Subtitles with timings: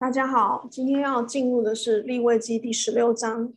[0.00, 3.52] 大家好，今天要进入的是利未记第十六章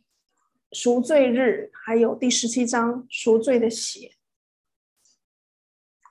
[0.72, 4.12] 赎罪日，还有第十七章赎罪的血，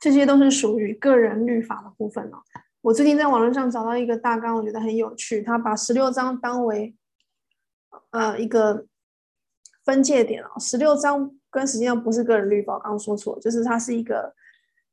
[0.02, 2.42] 这些都是属于个人律法的部分哦。
[2.82, 6.96] 我最近在网络上找到一个大纲，我觉得很有趣，他把十六章当为
[8.10, 8.88] 呃一个
[9.86, 10.60] 分界点哦。
[10.60, 14.34] 十六章跟实际上不是个人律法，我刚说错，就是它是一个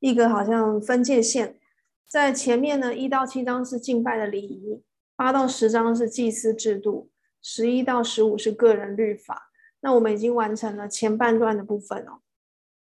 [0.01, 1.59] 一个好像分界线，
[2.07, 4.83] 在前面呢，一到七章是敬拜的礼仪。
[5.21, 7.11] 八到十章是祭司制度，
[7.43, 9.51] 十一到十五是个人律法。
[9.81, 12.23] 那我们已经完成了前半段的部分哦，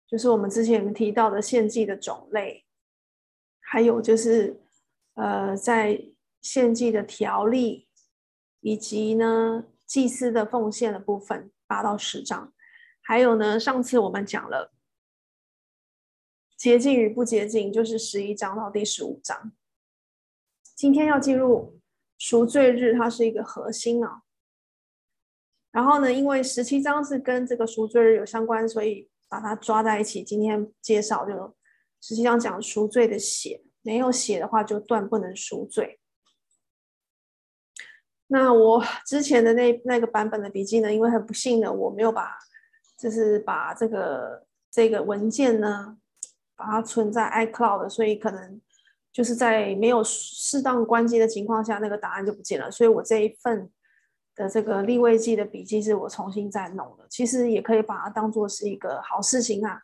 [0.07, 2.65] 就是我们之前提到的献祭的种类，
[3.59, 4.61] 还有就是
[5.15, 6.01] 呃在
[6.41, 7.89] 献祭的条例，
[8.61, 12.53] 以及呢祭司的奉献的部分，八到十章。
[13.01, 14.71] 还有呢，上次我们讲了
[16.55, 19.51] 洁净与不洁净，就是十一章到第十五章。
[20.73, 21.82] 今天要进入。
[22.25, 24.21] 赎罪日它是一个核心啊，
[25.71, 30.23] 然后呢，因为十七章是跟这个赎罪日有相关，所以把它抓在一起。
[30.23, 31.53] 今天介绍就
[31.99, 35.99] 十七章讲赎罪的血，没有血的话就断不能赎罪。
[38.27, 42.37] 那我之前的那那个版本的笔记呢，因为很不幸的我没有把，
[42.97, 45.97] 就是把这个这个文件呢，
[46.55, 48.61] 把它存在 iCloud，所以可能。
[49.13, 52.71] 就是在没有适当关机的情况下，那个档案就不见了。
[52.71, 53.71] 所以我这一份
[54.33, 57.05] 的这个利未记的笔记是我重新再弄的。
[57.11, 59.79] 其实也可以把它当做是一个好事情啊，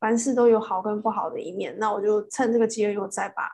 [0.00, 1.78] 凡事都有好跟不好的一面。
[1.78, 3.50] 那我就趁这个机会又再把，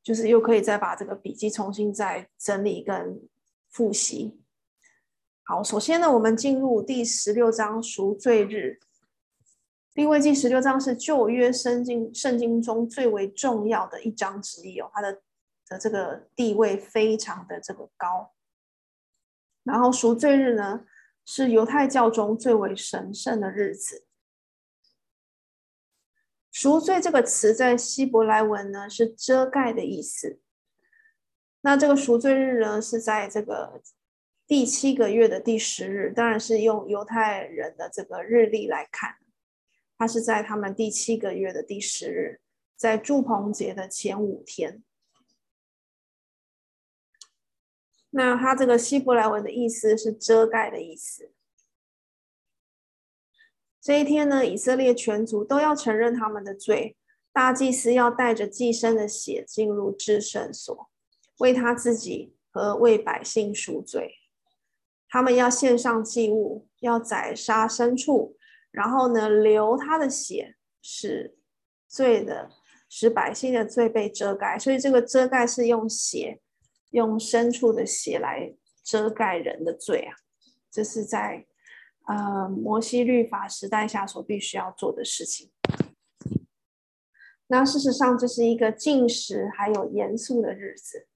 [0.00, 3.20] 就是又可以再把这个笔记重新再整理跟
[3.68, 4.40] 复习。
[5.42, 8.78] 好，首先呢，我们进入第十六章赎罪日。
[9.96, 15.22] 利未记十六章是旧约圣经圣经中最为重要的一章之一哦，它的
[15.70, 18.34] 的这个地位非常的这个高。
[19.64, 20.84] 然后赎罪日呢，
[21.24, 24.04] 是犹太教中最为神圣的日子。
[26.52, 30.40] 赎罪这个词在希伯来文呢是遮盖的意思。
[31.62, 33.80] 那这个赎罪日呢是在这个
[34.46, 39.16] 第七个月的第十日，当然是用犹太人的这个日历来看。
[39.98, 42.40] 它是在他们第七个月的第十日，
[42.76, 44.82] 在祝棚节的前五天。
[48.10, 51.32] 那它这个希伯来文的意思是遮盖的意思。
[53.80, 56.96] 这一天呢，以色列全族都要承认他们的罪，
[57.32, 60.90] 大祭司要带着祭牲的血进入至圣所，
[61.38, 64.16] 为他自己和为百姓赎罪。
[65.08, 68.36] 他们要献上祭物，要宰杀牲畜。
[68.76, 71.34] 然后呢，流他的血，使
[71.88, 72.50] 罪的，
[72.90, 74.58] 使百姓的罪被遮盖。
[74.58, 76.42] 所以这个遮盖是用血，
[76.90, 78.54] 用牲畜的血来
[78.84, 80.14] 遮盖人的罪啊。
[80.70, 81.46] 这是在
[82.06, 85.50] 呃摩西律法时代下所必须要做的事情。
[87.46, 91.08] 那事实上，这是一个禁食还有严肃的日子。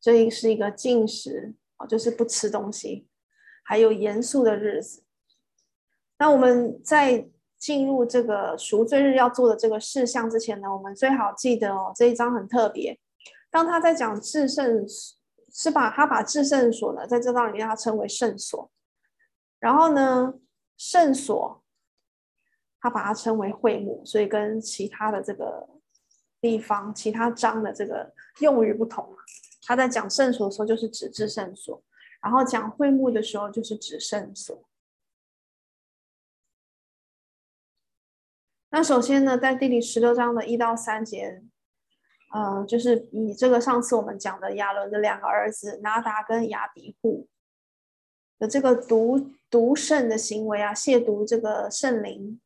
[0.00, 3.06] 这是一个禁食哦，就是不吃东西。
[3.68, 5.02] 还有严肃的日子，
[6.18, 7.28] 那我们在
[7.58, 12.96] 进入这个赎罪日要做的这个事项之前呢，我们最好记得哦，这一章很特别。
[13.50, 14.86] 当他在讲至圣，
[15.52, 18.70] 是把他把至圣所呢，在这章里面他称为圣所，
[19.58, 20.34] 然后呢，
[20.76, 21.64] 圣所
[22.80, 25.68] 他把它称为会幕，所以跟其他的这个
[26.40, 29.12] 地方、其他章的这个用语不同。
[29.62, 31.82] 他在讲圣所的时候，就是指至圣所。
[32.26, 34.64] 然后讲会幕的时候，就是指圣所。
[38.70, 41.40] 那首先呢，在第十六章的一到三节，
[42.32, 47.28] 呃，就是以这个上次我们讲的亚伦的两个儿子拿达跟亚比户
[48.40, 52.40] 的这个毒毒圣的行为啊，亵渎这个圣灵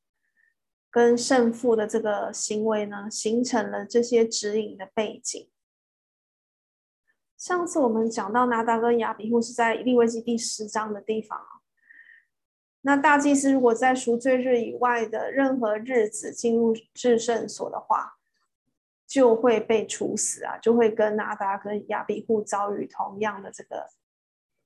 [0.90, 5.48] 跟圣父的这个行为呢，形成了这些指引的背景。
[7.40, 11.40] 上次我们讲到拿达跟亚比户是在利未记第十章的地方。
[12.82, 18.18] 那大祭司如果在赎罪日以外的任何日子进入至圣所的话，
[19.06, 23.88] 就会被处死啊，就会跟拿达跟亚比户遭遇同样的这个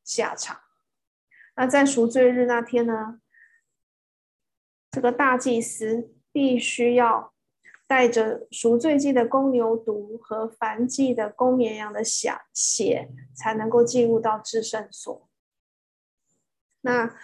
[0.02, 0.60] 下场。
[1.54, 3.20] 那在赎罪日那天呢，
[4.90, 7.33] 这个大祭司必须要。
[7.94, 15.28] 带着赎罪祭的公牛犊和燔祭的公绵羊的血，血才能够进入到至圣所。
[16.80, 17.14] 那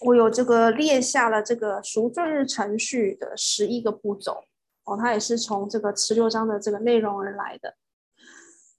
[0.00, 4.42] 我有这个列下了这个赎罪日程序的十一个步骤
[4.82, 7.76] 哦，它也是从这个十六章的这个内容而来的。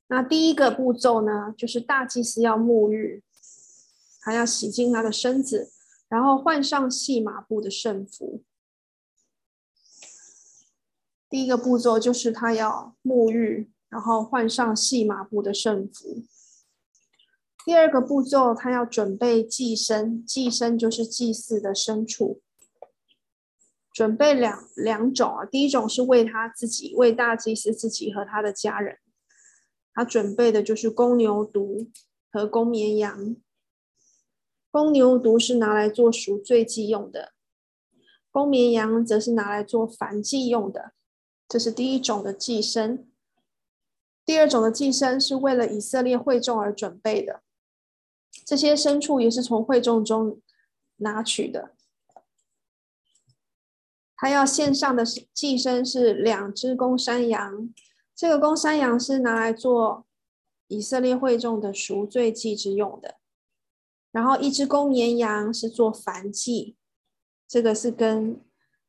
[0.07, 3.23] 那第一个步骤呢，就是大祭司要沐浴，
[4.19, 5.71] 他要洗净他的身子，
[6.09, 8.43] 然后换上细麻布的圣服。
[11.33, 16.23] 第一个步骤就是他要沐浴，然后换上细麻布的圣服。
[17.65, 22.43] 第二个步骤，他要准备祭牲，祭牲就是祭祀的牲畜。
[23.91, 28.99] 准备两两种啊，第一种是为他自己，为大祭司自己和他的家人，
[29.95, 31.89] 他准备的就是公牛犊
[32.31, 33.35] 和公绵羊。
[34.69, 37.33] 公牛犊是拿来做赎罪祭用的，
[38.29, 40.93] 公绵羊则是拿来做燔祭用的。
[41.47, 43.05] 这是第一种的祭牲，
[44.25, 47.43] 第二种的祭牲是为了以色列会众而准备的，
[48.43, 50.41] 这些牲畜也是从会众中
[50.97, 51.75] 拿取的。
[54.15, 57.71] 他要献上的祭牲是两只公山羊，
[58.15, 60.07] 这个公山羊是拿来做
[60.67, 63.17] 以色列会众的赎罪祭之用的，
[64.11, 66.77] 然后一只公绵羊是做燔祭，
[67.47, 68.41] 这个是跟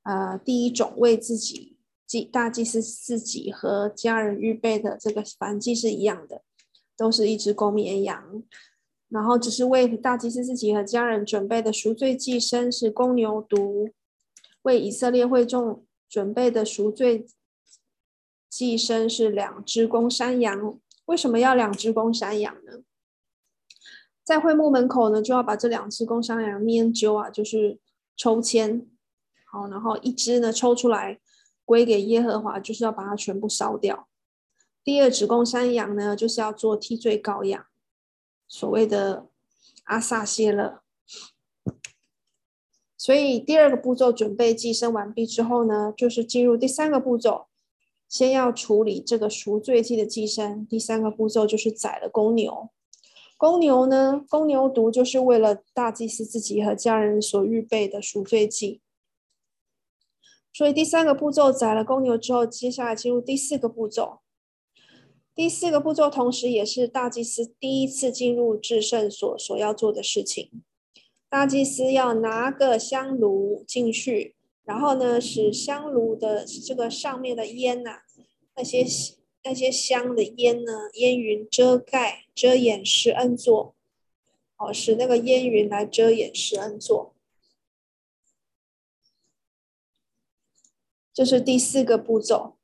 [0.05, 1.74] 呃第一种为自己。
[2.15, 6.43] 祭大祭司自己和家人预备的这个燔祭是一样的，
[6.97, 8.45] 都是一只公绵羊，
[9.09, 13.91] 然后只是为大祭司自己和家人准备的赎罪祭牲是公牛犊，
[14.63, 17.27] 为以色列会众准备的赎罪
[18.49, 20.79] 祭牲是两只公山羊。
[21.07, 22.85] 为什么要两只公山羊呢？
[24.23, 27.81] 在会幕门口呢，就要把这两只公山羊拈阄啊，就是
[28.17, 28.87] 抽签，
[29.51, 31.19] 好，然后一只呢抽出来。
[31.65, 34.09] 归给耶和华，就是要把它全部烧掉。
[34.83, 37.67] 第二只公山羊呢，就是要做替罪羔羊，
[38.47, 39.27] 所谓的
[39.85, 40.81] 阿撒谢勒。
[42.97, 47.47] 所以第二个步骤准备祭牲完毕之后呢，就是进入第三个步骤，
[48.09, 50.67] 先要处理这个赎罪祭的祭牲。
[50.67, 52.71] 第三个步骤就是宰了公牛。
[53.37, 58.81] 公牛呢，公牛犊就是为了大祭司自己和家人所预备的赎罪祭。
[60.55, 64.21] 所以第三个步骤宰了公牛之后，接下来进入第四个步骤。
[65.35, 70.63] 第四个步骤同时也是大祭司第一次进入至圣所所要做的事情。
[71.29, 78.03] 大祭司要拿个香炉进去，然后呢，使香炉的这个上面的烟呐、
[78.55, 78.87] 那些
[79.43, 83.75] 那些香的烟呢，烟云遮盖遮掩施恩座，
[84.57, 87.14] 哦，使那个烟云来遮掩施恩座。
[91.15, 92.57] 这是第四个步骤。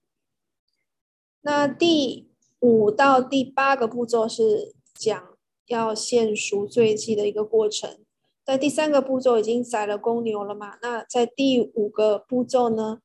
[1.42, 8.00] 那第五到第八个步骤是讲要献赎罪祭的一个过程。
[8.44, 10.76] 在第三个步骤已经宰了公牛了嘛？
[10.82, 13.00] 那在第五个步骤呢，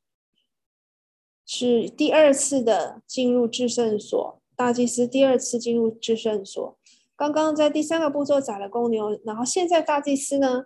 [1.46, 6.78] 是第二次的进入至圣所，大祭司第二次进入至圣所。
[7.16, 10.64] 刚刚在第三个步骤宰了公牛，然后现在大祭司呢？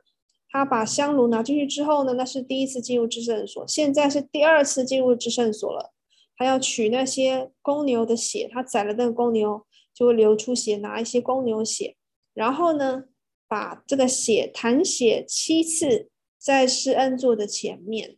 [0.49, 5.93] 他把香炉拿进去之后呢，那是第一次进入至圣所，现在是第二次进入至圣所了。
[6.35, 11.97] 他要取那些公牛的血，他宰了那个公牛，就会流出血，拿一些公牛血，
[12.33, 13.03] 然后呢，
[13.47, 18.17] 把这个血弹血七次在施恩座的前面，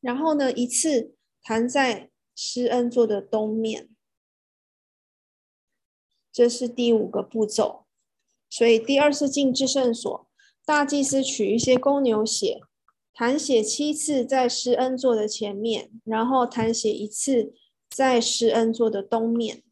[0.00, 3.88] 然后呢，一次弹在施恩座的东面。
[6.32, 7.86] 这是第五个步骤，
[8.48, 10.29] 所以第二次进至圣所。
[10.64, 12.60] 大祭司取一些公牛血，
[13.12, 17.52] 弹血七次在施恩座的前面，然后弹血一次
[17.88, 19.62] 在施恩座的东面。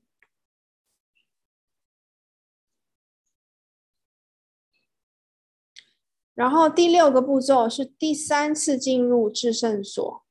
[6.34, 10.24] 然后第六个步骤是第三次进入至圣所，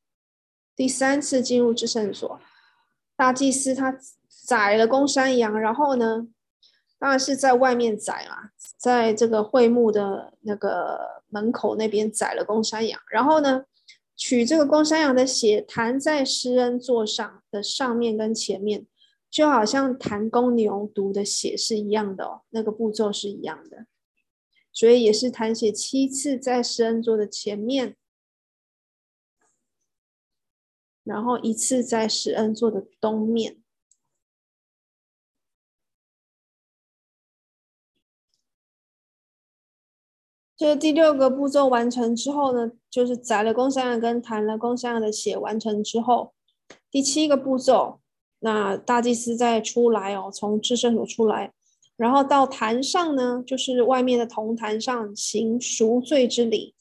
[0.73, 2.39] 第三次进入至圣所，
[3.15, 3.97] 大祭司他
[4.27, 6.29] 宰了公山羊，然后呢，
[6.99, 13.65] 当然是在外面宰嘛，在这个会幕的那个门口那边宰了公山羊，然后呢，
[14.15, 18.87] 取这个公山羊的血弹在施恩座上的上面跟前面，
[19.29, 23.85] 就好像弹公牛犊的血是一样的哦，那个步骤是一样的，
[24.73, 27.95] 所以也是弹血七次在施恩座的前面，
[31.03, 33.57] 然后一次在施恩座的东面。
[40.57, 46.33] 这第六个步骤完成之后呢，就是宰了公山羊跟弹了公山羊的血完成之后，
[46.89, 47.99] 第七个步骤，
[48.39, 51.53] 那大祭司再出来哦，从至圣所出来，
[51.95, 56.73] 然后到坛上呢，就是外面的铜坛上行赎罪之礼，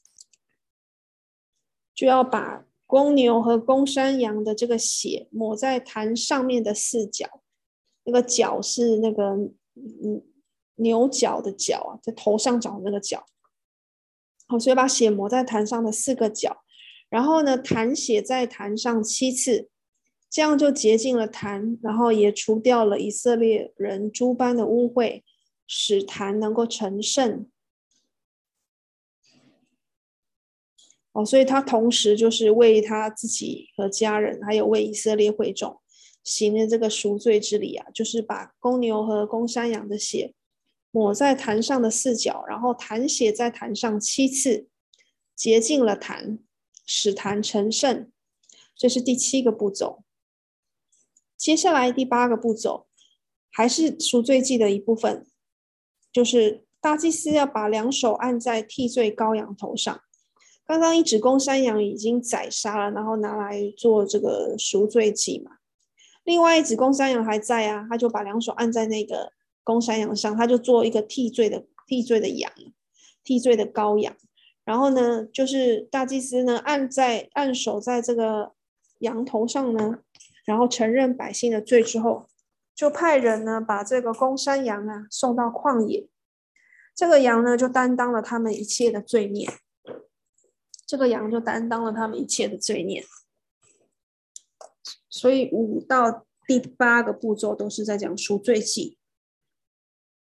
[1.93, 7.41] 就要把公牛和公山羊的这个血抹在坛上面的四角，
[8.05, 9.35] 那个角是那个
[9.75, 10.23] 嗯
[10.77, 13.23] 牛角的角啊，在头上角那个角。
[14.47, 16.63] 好，所以把血抹在坛上的四个角，
[17.09, 19.69] 然后呢，弹血在坛上七次，
[20.29, 25.23] 这样就洁净了坛，然后也除掉了以色列人诸般的污秽，
[25.67, 27.49] 使坛能够成圣。
[31.11, 35.81] 哦，所以他同时就是为他自己和家人，还有为以色列会众
[36.23, 40.33] 行了这个赎罪之礼啊，就是把公牛和公山羊的血。
[40.97, 44.67] 抹在坛上的四角，然后弹血在坛上七次，
[45.35, 46.39] 洁净了坛，
[46.87, 48.11] 使坛成圣。
[48.75, 50.03] 这是第七个步骤。
[51.37, 52.87] 接下来第八个步骤，
[53.51, 55.27] 还是赎罪祭的一部分，
[56.11, 60.01] 就是大祭司要把两手按在替罪羔羊头上。
[60.65, 65.57] 刚刚一只公山羊已经宰杀了，然后拿来做这个赎罪祭嘛。
[66.23, 69.36] 另外一只公山羊还在啊，他就把两手按在那个。
[69.67, 72.49] 公山羊上，他就做一个替罪的替罪的羊，
[73.21, 74.15] 替罪的羔羊。
[74.63, 78.53] 然后呢，就是大祭司呢按在按手在这个
[78.99, 79.99] 羊头上呢，
[80.45, 82.29] 然后承认百姓的罪之后，
[82.73, 86.07] 就派人呢把这个公山羊啊送到旷野。
[86.95, 89.49] 这个羊呢就担当了他们一切的罪孽。
[90.85, 93.03] 这个羊就担当了他们一切的罪孽。
[95.09, 98.96] 所以五到第八个步骤都是在讲赎罪祭。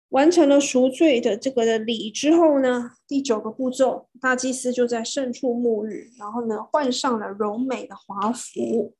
[0.09, 8.95] 完成了赎罪的这个的礼之后呢，第九个步骤，大祭司就在圣处沐浴，然后呢换上了柔美的华服。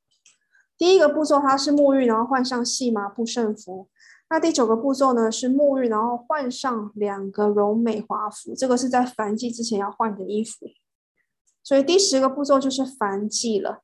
[0.77, 3.89] 第一个步骤它是沐浴，然后换上细麻布圣服。
[4.29, 8.53] 那第九个步骤呢是沐浴，然后换上两个柔美华服。
[8.55, 10.67] 这个是在燔祭之前要换的衣服。
[11.63, 13.81] 所以第十个步骤就是燔祭了。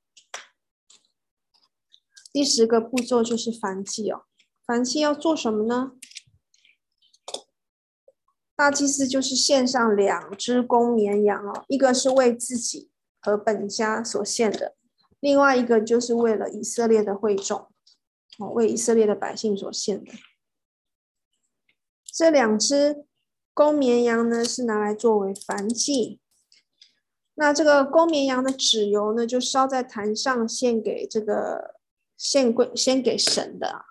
[2.31, 4.21] 第十个步骤就是燔祭哦。
[4.67, 5.93] 燔祭要做什么呢？
[8.55, 14.75] 大祭司就是献上两只公绵羊哦，一个是为自己和本家所献的，
[15.19, 17.67] 另外一个就是为了以色列的会众，
[18.39, 20.13] 哦，为以色列的百姓所献的。
[22.05, 23.05] 这两只
[23.53, 26.21] 公绵羊呢，是拿来作为燔祭。
[27.33, 31.75] 那这个公绵羊的脂油呢，就烧在坛上献给这个
[32.15, 33.83] 献归献给神的。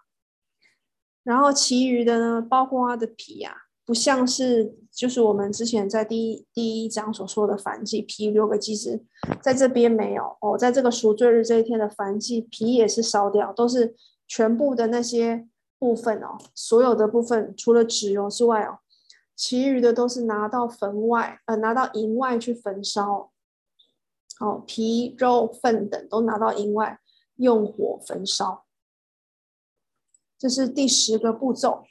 [1.23, 9.05] 然后其余的呢，包括它的皮呀、不像是，就是我们之前在第一第一章所说的燔祭，皮留给祭司，
[9.43, 10.37] 在这边没有。
[10.41, 13.95] 哦，在这个赎罪日这一天的燔祭，皮也是烧掉，都是
[14.27, 15.47] 全部的那些
[15.79, 18.79] 部分哦，所有的部分除了脂油之外哦，
[19.37, 23.33] 其余的都是拿到坟外，呃，拿到营外去焚烧，
[24.41, 26.99] 哦，皮肉粪等都拿到营外
[27.37, 28.65] 用火焚烧，
[30.39, 31.85] 这是第十个步骤。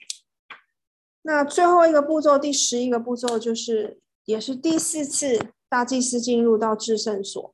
[1.25, 5.39] 那最后一个步骤，第十一个步骤就是，也是第四次
[5.69, 7.53] 大祭司进入到至圣所，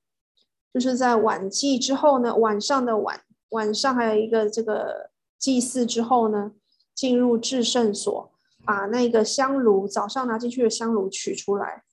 [0.73, 6.53] 就是在晚祭之后呢，晚上的晚，晚上还有一个这个祭祀之后呢，
[6.95, 8.31] 进入至圣所，
[8.65, 11.83] 把那个香炉早上拿进去的香炉取出来，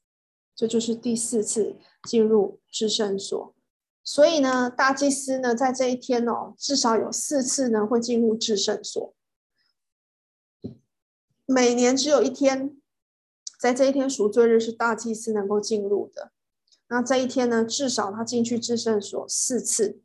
[0.54, 3.54] 这就是第四次进入至圣所。
[4.02, 9.12] 所以呢，大祭司呢，在这一天哦，至少有四次呢会进入至圣所。
[11.46, 12.76] 每年只有一天，
[13.58, 16.32] 在这一天赎罪日是大祭司能够进入的。
[16.88, 20.00] 那这一天呢，至少他进去至圣所四次。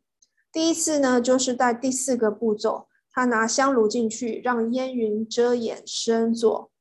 [0.51, 6.71] 第一次呢，就是在第四个步骤，他拿香炉进去，让烟云遮掩施恩座。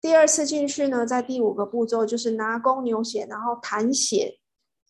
[0.00, 4.38] 第二次进去呢，在第五个步骤，就是拿公牛血，然后弹血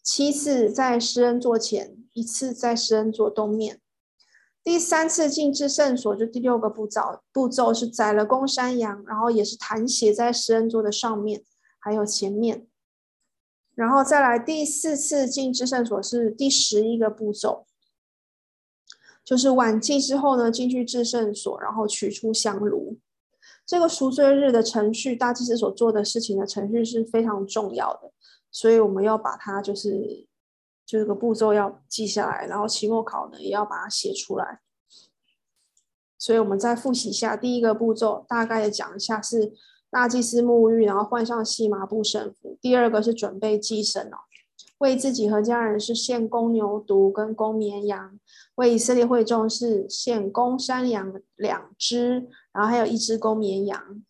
[0.02, 3.80] 七次在施恩座前，一次在施恩座东面。
[4.62, 11.42] 第三次进至圣所，就第六个步骤，步骤是宰了公山羊，然后也是弹血在施恩座的上面，
[11.78, 12.66] 还有前面，
[13.74, 17.66] 然后再来第四次进至圣所是第十一个步骤，
[19.24, 22.98] 就是晚祭之后呢，进去至圣所，然后取出香炉。
[23.64, 28.12] 这个赎罪日的程序，大祭司所做的事情的程序是非常重要的，
[28.50, 30.28] 所以我们要把它就是。
[30.90, 34.58] 就这个步骤要记下来，然后期末考呢也要把它写出来。
[36.18, 39.52] 所以我们再复习一下第一个步骤，大概的讲一下是
[39.88, 42.58] 大祭司沐浴，然后换上细麻布圣服。
[42.60, 44.18] 第二个是准备祭牲哦，
[44.78, 48.18] 为自己和家人是献公牛犊跟公绵羊，
[48.56, 54.04] 为以色列会众是献公山羊两只，然后还有一只公绵羊。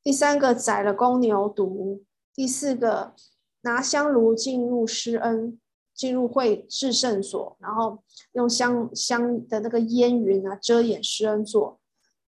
[0.00, 2.02] 第三个宰了公牛犊，
[2.32, 3.14] 第四个
[3.62, 5.58] 拿香炉进入施恩。
[5.94, 11.80] 进入会至圣所，然后用香香的那个烟云啊遮掩施恩座。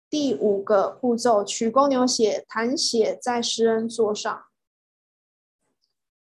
[0.10, 4.44] 第五个步骤，取公牛血，弹血在施恩座上，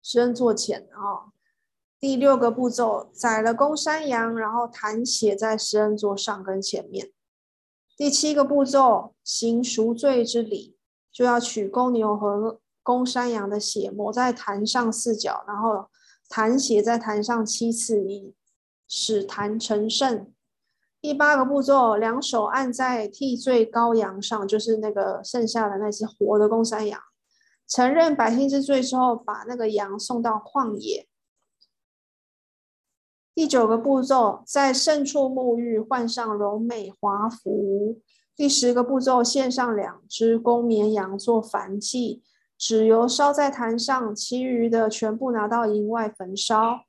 [0.03, 1.33] 施恩座前啊、哦。
[1.99, 7.11] 第六个步骤，宰了公山羊，然后弹血在施恩座上跟前面。
[7.97, 10.77] 第七个步骤，行赎罪之礼，
[11.13, 15.91] 就要取公牛和公山羊的血，抹在坛上四角，然后
[16.31, 18.37] 弹血在坛上七次，以
[18.87, 20.33] 使坛成圣。
[21.01, 27.01] 第八个步骤，两手按在替罪羔羊上，就是那个剩下的那只活的公山羊，
[27.67, 31.09] 承认百姓之罪之后，把那个羊送到旷野。
[33.35, 38.01] 第九个步骤，在圣处沐浴，换上柔美华服。
[38.37, 42.23] 第十个步骤，献上两只公绵羊做燔祭，
[42.61, 46.85] 纸油烧在坛上，其余的全部拿到营外焚烧。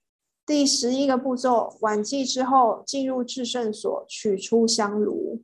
[0.45, 5.41] 第十一个步骤，晚祭之后进入至圣所，取出香炉。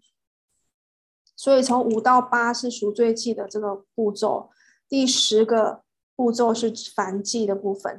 [1.33, 4.49] 所以从五到八是赎罪祭的这个步骤，
[4.89, 7.97] 第十个步骤是燔祭的部分。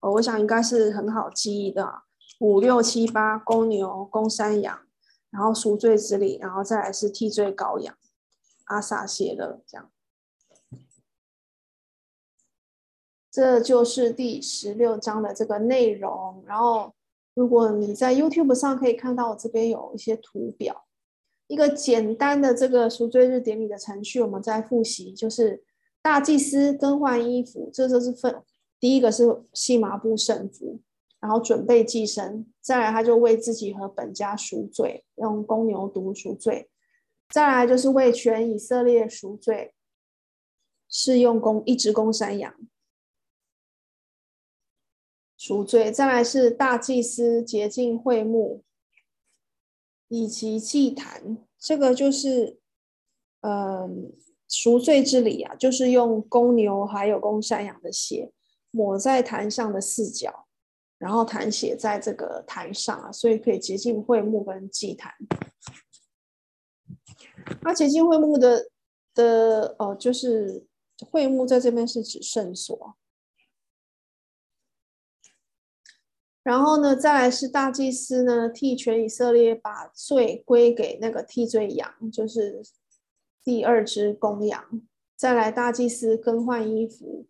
[0.00, 2.02] 哦我想应该是很好记忆的，
[2.40, 4.80] 五六七八公牛、公山羊，
[5.30, 7.96] 然后赎罪之礼，然后再来是替罪羔羊，
[8.64, 9.92] 阿撒谢的这样。
[13.34, 16.40] 这就是第十六章的这个内容。
[16.46, 16.94] 然后，
[17.34, 20.84] 如果你在 YouTube 上可以看到，我这边有一些图表，
[21.48, 25.64] 一个简单的这个赎罪日典礼的程序，我们在复习，就是
[26.00, 28.40] 大祭司更换衣服，这就是分
[28.78, 30.78] 第一个是细麻布圣服，
[31.18, 36.70] 然后准备祭牲，再来他就为自己和本家赎罪，用公牛犊赎罪，
[37.30, 39.74] 再来就是为全以色列赎罪，
[40.88, 42.54] 是用公一只公山羊。
[45.46, 48.64] 赎罪，再来是大祭司洁净会幕，
[50.08, 51.36] 以及祭坛。
[51.58, 52.58] 这个就是，
[53.42, 54.10] 嗯，
[54.48, 58.32] 赎罪之礼啊，就是用公牛还有公山羊的血
[58.70, 60.46] 抹在坛上的四角，
[60.96, 65.12] 然后坛血在这个坛上啊，所以可以洁净会幕跟祭坛。
[67.60, 68.70] 那洁净会幕的
[69.12, 70.64] 的哦，就是
[71.10, 72.96] 会幕在这边是指圣所。
[76.44, 82.62] 然后呢，再来是大祭司呢，替全以色列把罪归给那个替罪羊，就是
[83.42, 84.82] 第二只公羊。
[85.16, 87.26] 再来，大祭司更换衣服，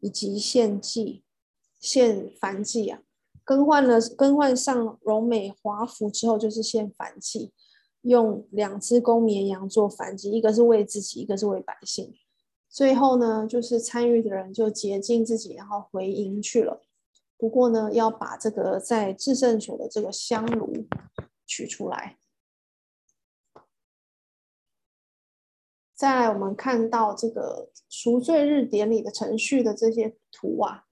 [0.00, 1.24] 以及献祭、
[1.80, 3.00] 献燔祭啊。
[3.42, 7.52] 更换了，更换上柔美华服之后，就是献燔祭，
[8.02, 12.12] 用两只公绵羊做燔祭，一个是为自己，一个是为百姓。
[12.68, 16.82] 最后呢，就是参与的人就洁净自己，然后回营去了。
[17.38, 20.86] 不过呢，要把这个在至圣所的这个香炉
[21.44, 22.16] 取出来。
[25.94, 30.84] 再来，我们看到这个赎罪日典礼的程序的这些图啊，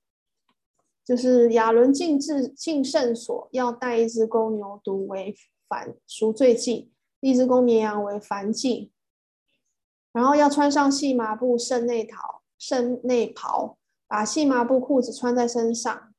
[1.04, 5.36] 就是亚伦进至进圣所，要带一只公牛犊为
[5.68, 8.92] 燔赎罪祭，一只公绵羊为燔祭，
[10.12, 13.76] 然后要穿上细麻布圣内袍，圣内袍，
[14.06, 16.13] 把细麻布裤子穿在身上。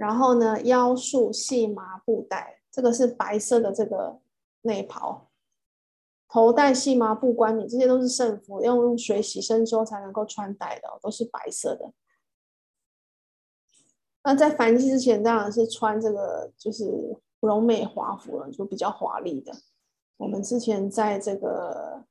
[0.00, 4.18] 然后呢，腰束细麻布带，这个是白色的这个
[4.62, 5.28] 内袍，
[6.26, 11.92] 头戴细麻布冠冕，这些都是圣服，要用水洗身之后才能够穿戴的，都是白色的。
[14.24, 16.86] 那在燔祭之前，当然是穿这个就是
[17.40, 19.52] 柔美华服了，就比较华丽的。
[20.16, 22.06] 我们之前在这个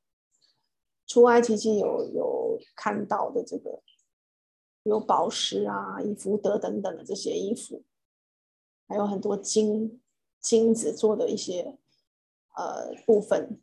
[1.07, 3.81] 出埃及记有有看到的这个。
[4.89, 7.83] 有宝石啊、以弗得等等的这些衣服，
[8.87, 10.01] 还有很多金
[10.41, 11.77] 金子做的一些
[12.55, 13.61] 呃部分。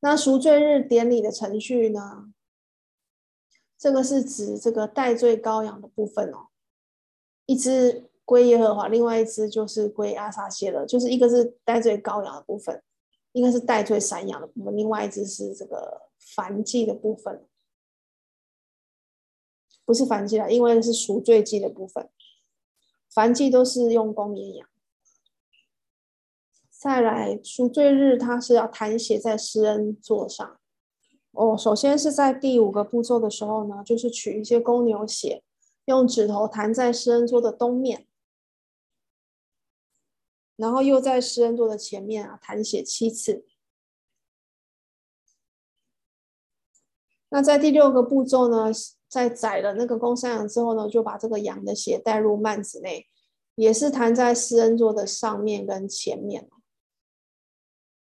[0.00, 2.32] 那赎罪日典礼的程序呢？
[3.78, 6.48] 这个是指这个代罪羔羊的部分哦，
[7.44, 12.82] 一只归耶和华，另外一只就是归阿撒谢勒，就是一个是代罪羔羊的部分，
[13.32, 16.02] 一个是代罪山羊的部分，另外一只是这个
[16.36, 17.46] 燔祭的部分。
[19.84, 22.08] 不是燔祭了，因为是赎罪祭的部分。
[23.12, 24.68] 凡祭都是用公绵羊。
[26.70, 30.60] 再来赎罪日，它是要弹血在施恩座上。
[31.30, 35.42] 哦，首先是在第五个步骤的时候呢，就是取一些公牛血，
[35.86, 38.06] 用指头弹在施恩座的东面，
[40.56, 43.46] 然后又在施恩座的前面啊弹血七次。
[47.30, 48.70] 那在第六个步骤呢，
[49.14, 53.06] 在宰了那个公山羊之后呢，就把这个羊的血带入幔子内，
[53.54, 56.48] 也是弹在施恩座的上面跟前面。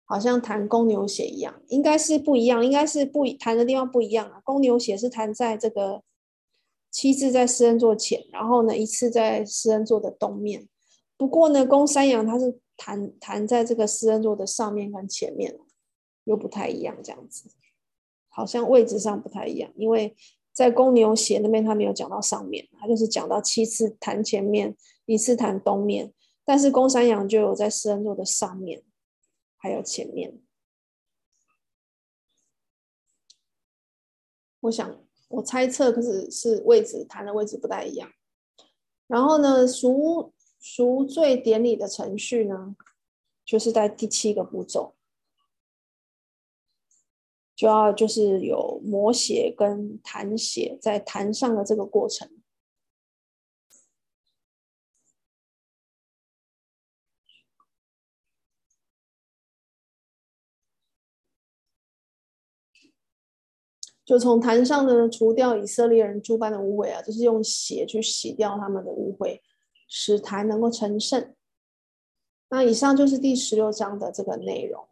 [0.06, 4.40] 好像弹公牛血一样，应该是不一样，应该是不弹的地方不一样啊。
[4.44, 6.02] 公牛血是弹在这个
[6.90, 10.66] 七字在施恩座前，然后呢一次在施恩座的东面。
[11.18, 15.58] 不过呢，公山羊它是弹弹在这个施恩座的上面跟前面，
[16.24, 17.50] 又不太一样，这样子，
[18.30, 20.16] 好像位置上不太一样，因为
[20.54, 26.14] 在公牛血那边他没有讲到上面，他就是讲到七次谈前面，一次谈东面，
[26.44, 28.82] 但是公山羊就有在施恩座的上面。
[29.56, 30.42] 还有前面，
[34.60, 38.10] 我想我猜测，可是是位置谈的位置不太一样。
[39.06, 42.76] 然后呢，赎赎罪典礼的程序呢，
[43.42, 44.94] 就是在第七个步骤，
[47.54, 52.28] 就要就是有抹血跟弹血在坛上的这个过程。
[64.04, 69.40] 就从坛上呢除掉以色列人诸般的污秽啊，就是用血去洗掉他们的污秽，
[69.88, 71.34] 使坛能够成圣。
[72.50, 74.86] 那以上就是第十六章的这个内容。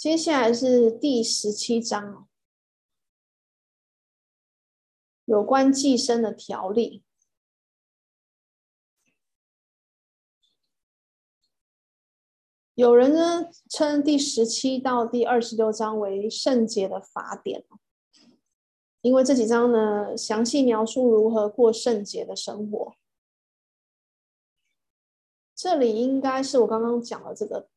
[0.00, 2.26] 接下来是第十七章，
[5.26, 7.04] 有关寄生的条例。
[12.72, 17.66] 有人呢称第十七到第二十六章为圣洁的法典，
[19.02, 22.96] 因为这几章呢详细描述如何过圣洁的生活。
[25.54, 27.68] 这里应该是我刚刚讲的这个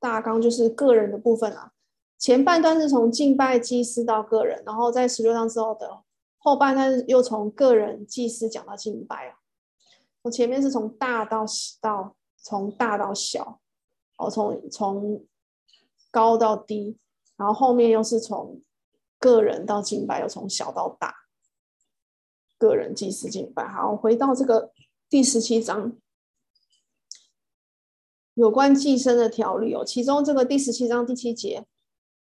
[0.00, 1.72] 大纲，就是个人的部分啊。
[2.18, 6.02] 前半段是从敬拜祭司到个人，然后在十六章之后的
[6.38, 9.38] 后半段又从个人祭司讲到敬拜啊。
[10.22, 11.44] 我前面是从大到
[11.80, 12.14] 到。
[12.40, 13.60] 从大到小，
[14.16, 15.26] 哦，从从
[16.10, 16.96] 高到低，
[17.36, 18.62] 然后后面又是从
[19.18, 21.12] 个人到敬拜，又从小到大，
[22.56, 23.66] 个人祭司敬拜。
[23.66, 24.70] 好，回到这个
[25.10, 25.92] 第十七章，
[28.38, 31.66] 有关祭牲的条例哦，其中这个第十七章第七节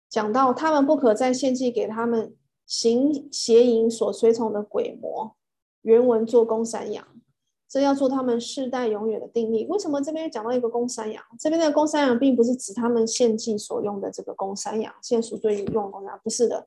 [0.08, 5.36] 讲到，他们不可再献祭给他们行邪淫所随从的鬼魔，
[5.82, 7.06] 原文做公山羊。
[7.68, 9.66] 这要做他们世代永远的定例。
[9.66, 11.22] 为什么这边讲到一个公山羊？
[11.38, 16.66] 这边的公山羊并不是指他们献祭所用的这个公山羊，献赎罪用公山羊，不是的。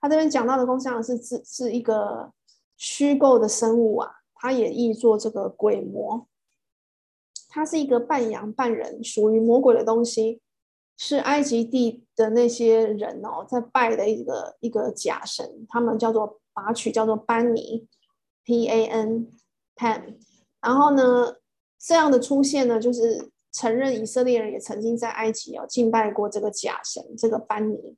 [0.00, 2.30] 他这边讲到的公山羊是指是一个
[2.76, 6.28] 虚构的生物啊，它也译作这个鬼魔。
[7.50, 10.40] 它是一个半羊半人，属于魔鬼的东西，
[10.96, 17.88] 是埃及地的那些人哦在拜的一个一个假神，他们叫做把取叫做班尼
[18.44, 19.28] ，P A N
[19.74, 20.18] Pan。
[20.60, 21.36] 然后呢，
[21.78, 27.96] 这样的出现呢，就是承认以色列人也曾经在埃及有敬拜过这个假神，这个班尼，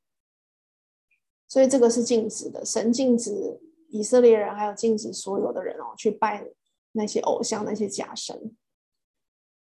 [1.47, 2.65] 所以这个是禁止的。
[2.65, 3.61] 神禁止
[3.91, 6.47] 以色列人，还有禁止所有的人哦，去拜
[6.93, 8.57] 那些偶像、那些假神。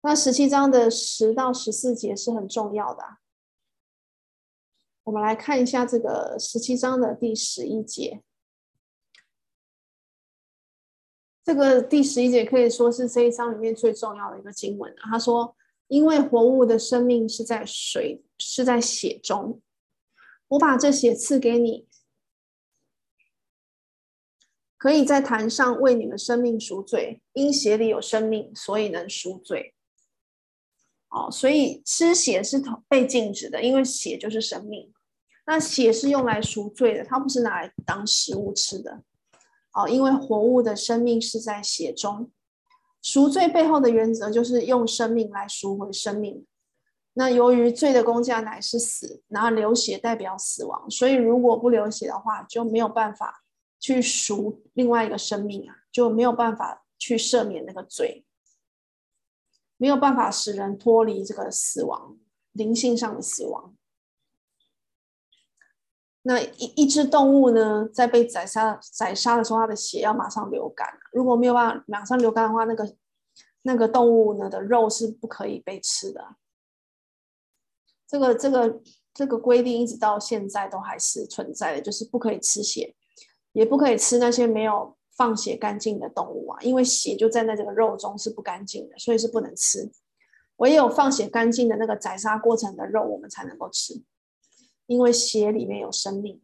[0.06, 3.16] 那十七章的十到十四节是很重要的，
[5.02, 8.22] 我们来看一下这个十七章的第十一节。
[11.42, 14.94] 这个第十一节可以说是这一章里面最重要的一个经文。
[15.10, 15.56] 他说
[15.88, 19.60] ：“因为活物的生命是在水，是在血中。
[20.46, 21.88] 我把这血赐给你，
[24.78, 27.20] 可以在坛上为你们生命赎罪。
[27.32, 29.72] 因血里有生命，所以能赎罪。
[31.16, 34.92] 哦，所以吃血是被禁止的，因为血就是生命。
[35.46, 39.02] 那血是用来赎罪的，它不是拿来当食物吃的。”
[39.72, 42.30] 哦，因为活物的生命是在血中，
[43.00, 46.44] 赎罪背后的原则就是用生命来赎回生命。
[47.14, 53.42] 那由于罪的工价乃是死，然后流血代表死亡，所以如果不流血的话，就没有办法
[53.80, 58.25] 去赎另外一个生命啊，就没有办法去赦免那个罪，
[59.76, 62.16] 没有办法使人脱离这个死亡，
[62.52, 63.74] 灵性上的死亡。
[66.22, 70.88] 那一一只动物呢，在被宰杀宰杀的时候，它的血要马上流干。
[71.12, 72.96] 如果没有办法马上流干的话，那个
[73.62, 76.36] 那个动物呢的肉是不可以被吃的。
[78.08, 78.80] 这个这个
[79.14, 82.96] 这个规定一直到现在都还是存在的，就是不可以吃血，
[83.52, 89.90] 也不可以吃那些没有放血干净的动物啊，因为血就站在这个肉中是不干净的，所以是不能吃。
[90.56, 94.02] 唯有放血干净的那个宰杀过程的肉，我们才能够吃。
[94.86, 96.40] 因为血里面有生命，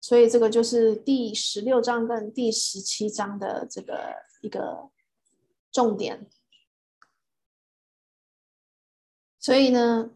[0.00, 4.90] 所以这个就是第十六章跟第十七章的这个一个
[5.70, 6.28] 重点。
[9.38, 10.15] 所以呢，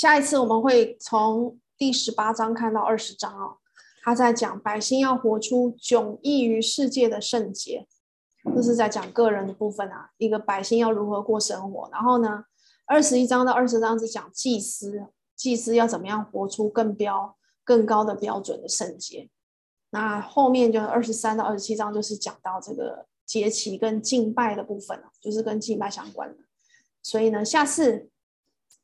[0.00, 3.58] 下一次我们会从第十八章看到二十章哦，
[4.02, 7.86] 他在讲百姓要活出迥异于世界的圣洁，
[8.56, 11.86] 这是在讲个人的部分啊，一个百姓要如何过生活。
[11.92, 12.44] 然后呢，
[12.86, 15.04] 二十一章到二十章是讲祭司，
[15.36, 17.36] 祭司要怎么样活出更标。
[17.62, 19.28] 更高的标准的圣洁，
[19.90, 26.38] 那后面就二十三到二十七章就是讲到这个节期跟敬拜的部分，就是跟敬拜相关的。
[27.00, 28.08] 所以呢，下次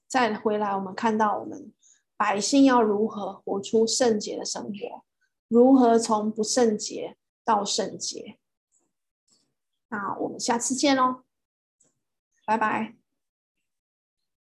[0.06, 1.72] 再回来，我们看到我们
[2.16, 5.04] 百姓要如何活出圣洁的生活，
[5.48, 8.38] 如何从不圣洁到圣洁。
[9.88, 11.22] 那我们下次见喽，
[12.44, 13.05] 拜拜。